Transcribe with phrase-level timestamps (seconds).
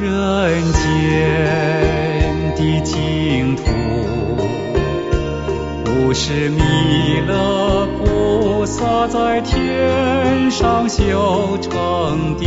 [0.00, 0.82] 人间
[2.56, 3.62] 的净土，
[5.84, 6.58] 不是弥
[7.26, 12.44] 勒菩萨在天上修成的，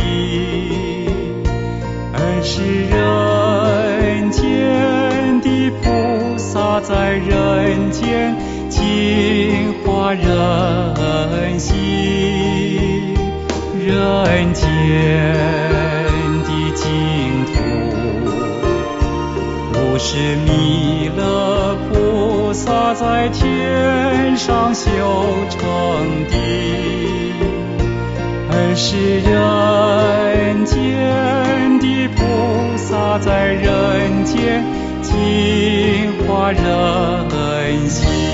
[2.12, 8.36] 而是人间的菩萨在人间
[8.68, 11.74] 净化人心，
[13.78, 15.97] 人间。
[16.80, 17.52] 净土
[19.72, 24.88] 不是弥勒菩萨在天上修
[25.50, 25.58] 成
[26.28, 26.34] 的，
[28.50, 34.64] 而是人间的菩萨在人间
[35.02, 38.27] 净化人心。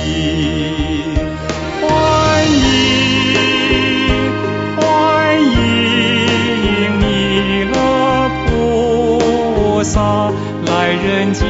[10.84, 11.46] 在人间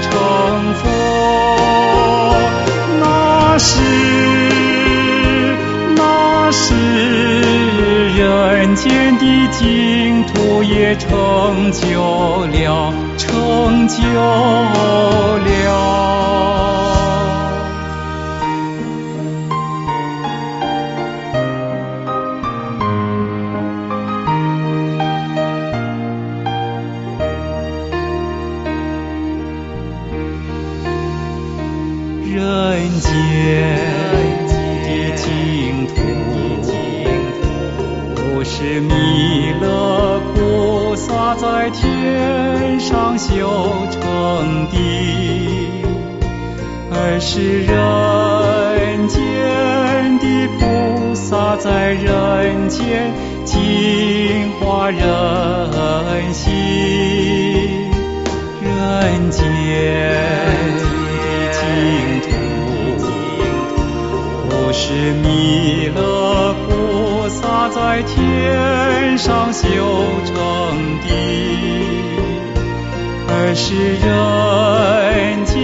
[0.00, 0.88] 成佛，
[2.98, 3.74] 那是
[5.94, 15.76] 那是人间的净土，也成就了，成就了。
[32.34, 33.08] 人间
[34.82, 35.94] 的净土，
[38.14, 43.30] 不是弥勒菩萨在天上修
[43.90, 44.76] 成的，
[46.90, 49.16] 而是人间
[50.18, 50.24] 的
[50.58, 55.00] 菩萨在人间净化人
[56.34, 56.52] 心，
[58.62, 60.25] 人间。
[67.96, 69.64] 在天上修
[70.26, 70.34] 成
[71.00, 71.08] 的，
[73.26, 75.56] 而是人间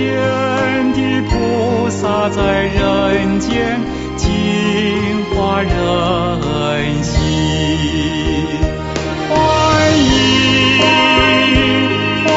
[0.95, 3.79] 的菩萨在人间
[4.17, 4.27] 净
[5.35, 7.13] 化人心。
[9.29, 9.37] 欢
[9.99, 10.81] 迎，
[12.25, 12.33] 欢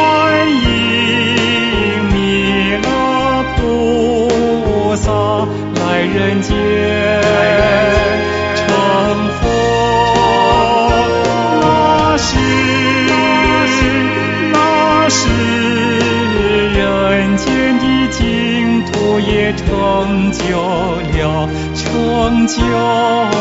[0.52, 2.18] 迎弥
[2.84, 2.90] 勒
[3.56, 3.64] 菩
[4.98, 5.08] 萨
[5.80, 6.52] 来人间
[19.96, 20.46] 成就
[21.00, 23.36] 了成就了。